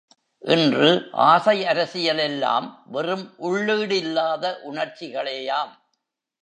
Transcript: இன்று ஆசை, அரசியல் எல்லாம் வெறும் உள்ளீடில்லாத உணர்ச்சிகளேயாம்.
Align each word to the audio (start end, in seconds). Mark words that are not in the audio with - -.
இன்று 0.43 1.09
ஆசை, 1.11 1.65
அரசியல் 1.65 2.17
எல்லாம் 2.17 2.67
வெறும் 2.85 3.25
உள்ளீடில்லாத 3.37 4.53
உணர்ச்சிகளேயாம். 4.71 5.73